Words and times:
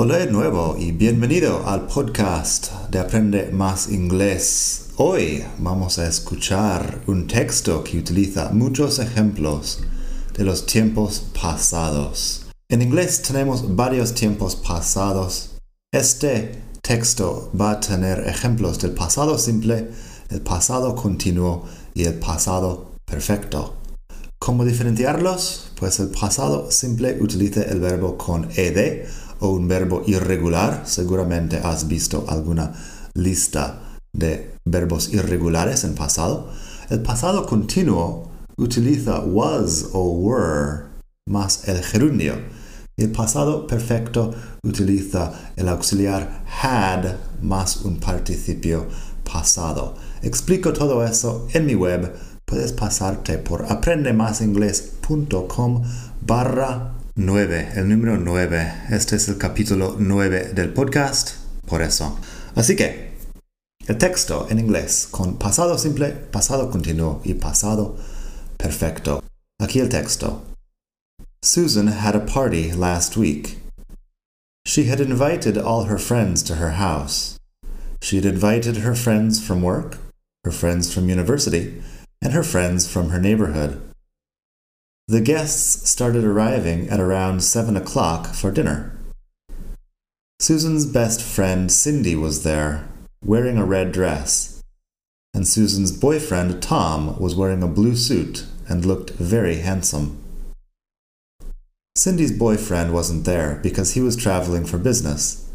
Hola 0.00 0.18
de 0.18 0.30
nuevo 0.30 0.76
y 0.78 0.92
bienvenido 0.92 1.66
al 1.66 1.86
podcast 1.86 2.70
de 2.88 3.00
Aprende 3.00 3.50
Más 3.50 3.90
Inglés. 3.90 4.90
Hoy 4.94 5.42
vamos 5.58 5.98
a 5.98 6.06
escuchar 6.06 7.02
un 7.08 7.26
texto 7.26 7.82
que 7.82 7.98
utiliza 7.98 8.50
muchos 8.52 9.00
ejemplos 9.00 9.82
de 10.36 10.44
los 10.44 10.66
tiempos 10.66 11.24
pasados. 11.42 12.46
En 12.68 12.80
inglés 12.80 13.22
tenemos 13.22 13.74
varios 13.74 14.14
tiempos 14.14 14.54
pasados. 14.54 15.56
Este 15.92 16.62
texto 16.80 17.50
va 17.60 17.72
a 17.72 17.80
tener 17.80 18.20
ejemplos 18.20 18.78
del 18.78 18.92
pasado 18.92 19.36
simple, 19.36 19.90
el 20.30 20.42
pasado 20.42 20.94
continuo 20.94 21.64
y 21.94 22.04
el 22.04 22.14
pasado 22.14 22.92
perfecto. 23.04 23.74
¿Cómo 24.38 24.64
diferenciarlos? 24.64 25.67
Pues 25.78 26.00
el 26.00 26.08
pasado 26.08 26.70
simple 26.70 27.18
utiliza 27.20 27.62
el 27.62 27.78
verbo 27.80 28.18
con 28.18 28.48
ed 28.56 29.06
o 29.38 29.50
un 29.50 29.68
verbo 29.68 30.02
irregular. 30.06 30.82
Seguramente 30.86 31.60
has 31.62 31.86
visto 31.86 32.24
alguna 32.28 32.72
lista 33.14 33.80
de 34.12 34.54
verbos 34.64 35.12
irregulares 35.12 35.84
en 35.84 35.94
pasado, 35.94 36.50
el 36.90 37.00
pasado 37.02 37.46
continuo 37.46 38.28
utiliza 38.56 39.20
was 39.20 39.90
o 39.92 40.10
were 40.10 40.84
más 41.28 41.68
el 41.68 41.82
gerundio. 41.82 42.34
El 42.96 43.12
pasado 43.12 43.66
perfecto 43.66 44.34
utiliza 44.64 45.32
el 45.54 45.68
auxiliar 45.68 46.44
had 46.60 47.16
más 47.40 47.84
un 47.84 47.98
participio 47.98 48.86
pasado. 49.22 49.94
Explico 50.22 50.72
todo 50.72 51.04
eso 51.04 51.46
en 51.52 51.66
mi 51.66 51.76
web. 51.76 52.12
Puedes 52.48 52.72
pasarte 52.72 53.36
por 53.36 53.70
aprendemasingles.com 53.70 55.84
barra 56.22 56.94
9, 57.14 57.72
el 57.76 57.88
número 57.90 58.16
9. 58.16 58.72
Este 58.88 59.16
es 59.16 59.28
el 59.28 59.36
capítulo 59.36 59.96
9 59.98 60.54
del 60.54 60.72
podcast, 60.72 61.32
por 61.66 61.82
eso. 61.82 62.18
Así 62.54 62.74
que 62.74 63.10
el 63.86 63.98
texto 63.98 64.46
en 64.48 64.60
inglés 64.60 65.08
con 65.10 65.36
pasado 65.36 65.76
simple, 65.76 66.08
pasado 66.08 66.70
continuo 66.70 67.20
y 67.22 67.34
pasado 67.34 67.98
perfecto. 68.56 69.22
Aquí 69.60 69.80
el 69.80 69.90
texto. 69.90 70.42
Susan 71.42 71.88
had 71.88 72.16
a 72.16 72.24
party 72.24 72.72
last 72.72 73.18
week. 73.18 73.58
She 74.64 74.90
had 74.90 75.00
invited 75.00 75.58
all 75.58 75.84
her 75.84 75.98
friends 75.98 76.42
to 76.44 76.54
her 76.54 76.76
house. 76.78 77.36
She 78.00 78.16
had 78.16 78.24
invited 78.24 78.78
her 78.78 78.94
friends 78.94 79.38
from 79.38 79.60
work, 79.60 79.98
her 80.44 80.50
friends 80.50 80.90
from 80.90 81.10
university, 81.10 81.82
and 82.22 82.32
her 82.32 82.42
friends 82.42 82.90
from 82.90 83.10
her 83.10 83.20
neighborhood. 83.20 83.80
The 85.06 85.20
guests 85.20 85.88
started 85.88 86.24
arriving 86.24 86.88
at 86.90 87.00
around 87.00 87.42
seven 87.42 87.76
o'clock 87.76 88.34
for 88.34 88.50
dinner. 88.50 88.98
Susan's 90.40 90.86
best 90.86 91.22
friend 91.22 91.72
Cindy 91.72 92.14
was 92.14 92.42
there, 92.42 92.88
wearing 93.24 93.58
a 93.58 93.64
red 93.64 93.90
dress, 93.90 94.62
and 95.34 95.46
Susan's 95.46 95.92
boyfriend 95.92 96.62
Tom 96.62 97.18
was 97.18 97.34
wearing 97.34 97.62
a 97.62 97.68
blue 97.68 97.96
suit 97.96 98.44
and 98.68 98.84
looked 98.84 99.10
very 99.10 99.56
handsome. 99.56 100.22
Cindy's 101.96 102.36
boyfriend 102.36 102.92
wasn't 102.92 103.24
there 103.24 103.58
because 103.62 103.94
he 103.94 104.00
was 104.00 104.14
traveling 104.14 104.64
for 104.64 104.78
business. 104.78 105.50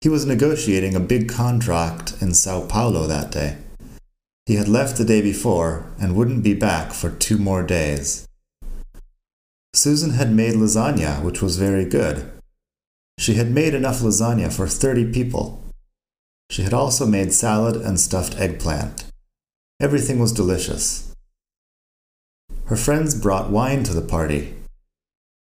He 0.00 0.08
was 0.08 0.26
negotiating 0.26 0.94
a 0.94 1.00
big 1.00 1.28
contract 1.28 2.14
in 2.20 2.34
Sao 2.34 2.66
Paulo 2.66 3.06
that 3.06 3.32
day. 3.32 3.56
He 4.46 4.54
had 4.54 4.68
left 4.68 4.96
the 4.96 5.04
day 5.04 5.20
before 5.20 5.92
and 6.00 6.14
wouldn't 6.14 6.44
be 6.44 6.54
back 6.54 6.92
for 6.92 7.10
two 7.10 7.36
more 7.36 7.64
days. 7.64 8.28
Susan 9.74 10.10
had 10.10 10.32
made 10.32 10.54
lasagna, 10.54 11.20
which 11.22 11.42
was 11.42 11.56
very 11.56 11.84
good. 11.84 12.30
She 13.18 13.34
had 13.34 13.50
made 13.50 13.74
enough 13.74 14.00
lasagna 14.00 14.52
for 14.52 14.68
30 14.68 15.12
people. 15.12 15.62
She 16.48 16.62
had 16.62 16.72
also 16.72 17.06
made 17.06 17.32
salad 17.32 17.74
and 17.76 17.98
stuffed 17.98 18.38
eggplant. 18.38 19.04
Everything 19.80 20.20
was 20.20 20.32
delicious. 20.32 21.12
Her 22.66 22.76
friends 22.76 23.14
brought 23.14 23.50
wine 23.50 23.82
to 23.82 23.94
the 23.94 24.00
party. 24.00 24.54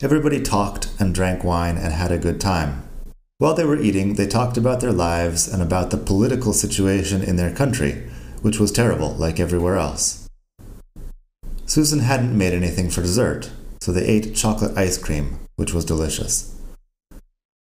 Everybody 0.03 0.41
talked 0.41 0.89
and 1.01 1.15
drank 1.15 1.43
wine 1.43 1.77
and 1.77 1.93
had 1.93 2.13
a 2.13 2.19
good 2.19 2.41
time. 2.41 2.85
While 3.39 3.55
they 3.55 3.65
were 3.65 3.81
eating, 3.81 4.15
they 4.15 4.27
talked 4.29 4.57
about 4.57 4.81
their 4.81 4.93
lives 4.93 5.53
and 5.53 5.61
about 5.61 5.91
the 5.91 5.97
political 5.97 6.53
situation 6.53 7.23
in 7.23 7.37
their 7.37 7.55
country, 7.55 8.09
which 8.45 8.61
was 8.61 8.71
terrible, 8.71 9.15
like 9.15 9.41
everywhere 9.41 9.77
else. 9.77 10.29
Susan 11.65 12.01
hadn't 12.01 12.37
made 12.37 12.53
anything 12.53 12.91
for 12.91 13.01
dessert, 13.01 13.51
so 13.81 13.91
they 13.91 14.05
ate 14.05 14.37
chocolate 14.37 14.77
ice 14.77 14.99
cream, 14.99 15.39
which 15.57 15.73
was 15.73 15.87
delicious. 15.87 16.55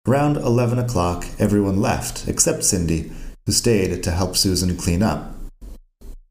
Around 0.07 0.37
11 0.37 0.77
o'clock, 0.77 1.25
everyone 1.39 1.81
left, 1.81 2.27
except 2.27 2.63
Cindy, 2.63 3.11
who 3.47 3.53
stayed 3.53 4.03
to 4.03 4.11
help 4.11 4.37
Susan 4.37 4.77
clean 4.77 5.01
up. 5.01 5.33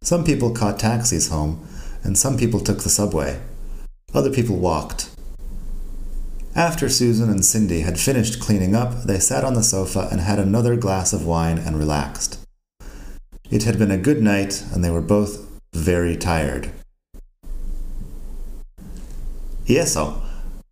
Some 0.01 0.23
people 0.23 0.53
caught 0.53 0.79
taxis 0.79 1.29
home, 1.29 1.67
and 2.05 2.17
some 2.17 2.39
people 2.39 2.61
took 2.61 2.85
the 2.85 2.89
subway. 2.89 3.41
Other 4.15 4.31
people 4.31 4.59
walked. 4.59 5.11
After 6.55 6.89
Susan 6.89 7.29
and 7.29 7.45
Cindy 7.45 7.81
had 7.81 7.99
finished 7.99 8.39
cleaning 8.39 8.77
up, 8.77 9.03
they 9.03 9.19
sat 9.19 9.43
on 9.43 9.55
the 9.55 9.65
sofa 9.65 10.09
and 10.13 10.21
had 10.21 10.39
another 10.39 10.77
glass 10.77 11.13
of 11.13 11.27
wine 11.27 11.59
and 11.59 11.77
relaxed. 11.77 12.46
It 13.51 13.65
had 13.65 13.79
been 13.79 13.91
a 13.91 13.97
good 13.97 14.23
night, 14.23 14.65
and 14.73 14.83
they 14.83 14.91
were 14.91 15.01
both 15.01 15.47
very 15.73 16.17
tired. 16.17 16.71
Y 19.69 19.77
eso, 19.77 20.23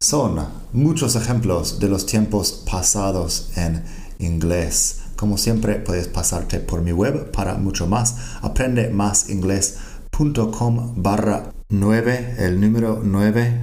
Son 0.04 0.38
muchos 0.74 1.16
ejemplos 1.16 1.78
de 1.78 1.88
los 1.88 2.04
tiempos 2.04 2.62
pasados 2.70 3.48
en 3.56 3.82
inglés. 4.18 5.00
Como 5.16 5.38
siempre, 5.38 5.76
puedes 5.76 6.08
pasarte 6.08 6.60
por 6.60 6.82
mi 6.82 6.92
web 6.92 7.30
para 7.30 7.54
mucho 7.54 7.86
más. 7.86 8.16
Aprende 8.42 8.90
más 8.90 9.30
inglés.com 9.30 10.92
barra 10.96 11.54
9, 11.70 12.34
el 12.38 12.60
número 12.60 13.00
9, 13.02 13.60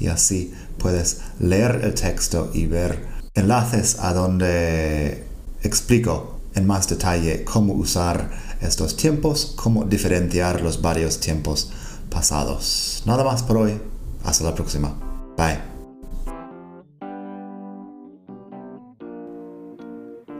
y 0.00 0.08
así 0.08 0.52
puedes 0.76 1.20
leer 1.38 1.82
el 1.84 1.94
texto 1.94 2.50
y 2.52 2.66
ver 2.66 3.06
enlaces 3.34 4.00
a 4.00 4.12
donde 4.14 5.22
explico 5.62 6.40
en 6.56 6.66
más 6.66 6.88
detalle 6.88 7.44
cómo 7.44 7.74
usar 7.74 8.53
estos 8.64 8.96
tiempos, 8.96 9.54
cómo 9.56 9.84
diferenciar 9.84 10.60
los 10.60 10.82
varios 10.82 11.20
tiempos 11.20 11.70
pasados. 12.10 13.02
Nada 13.06 13.24
más 13.24 13.42
por 13.42 13.58
hoy. 13.58 13.80
Hasta 14.24 14.44
la 14.44 14.54
próxima. 14.54 14.94
Bye. 15.36 15.58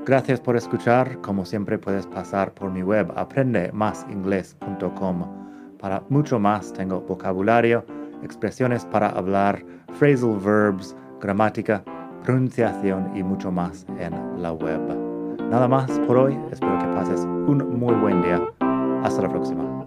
Gracias 0.07 0.41
por 0.41 0.57
escuchar. 0.57 1.21
Como 1.21 1.45
siempre 1.45 1.79
puedes 1.79 2.07
pasar 2.07 2.53
por 2.53 2.71
mi 2.71 2.83
web 2.83 3.13
aprendemasingles.com. 3.17 5.45
Para 5.79 6.03
mucho 6.09 6.39
más 6.39 6.73
tengo 6.73 7.01
vocabulario, 7.03 7.85
expresiones 8.23 8.85
para 8.87 9.09
hablar, 9.09 9.63
phrasal 9.99 10.39
verbs, 10.39 10.97
gramática, 11.21 11.85
pronunciación 12.23 13.15
y 13.15 13.23
mucho 13.23 13.51
más 13.51 13.85
en 13.99 14.43
la 14.43 14.53
web. 14.53 15.04
Nada 15.51 15.69
más 15.69 15.91
por 16.01 16.17
hoy. 16.17 16.39
Espero 16.51 16.79
que 16.79 16.87
pases 16.87 17.21
un 17.21 17.79
muy 17.79 17.95
buen 17.95 18.23
día. 18.23 18.41
Hasta 19.03 19.23
la 19.23 19.29
próxima. 19.29 19.85